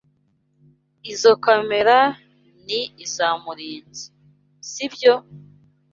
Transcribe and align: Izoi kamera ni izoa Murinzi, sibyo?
Izoi 1.11 1.39
kamera 1.45 1.97
ni 2.65 2.79
izoa 3.03 3.35
Murinzi, 3.43 4.05
sibyo? 4.69 5.13